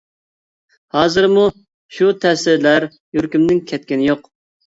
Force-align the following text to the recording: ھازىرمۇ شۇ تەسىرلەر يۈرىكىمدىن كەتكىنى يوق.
ھازىرمۇ 0.95 1.43
شۇ 1.97 2.09
تەسىرلەر 2.23 2.87
يۈرىكىمدىن 3.19 3.59
كەتكىنى 3.73 4.09
يوق. 4.11 4.27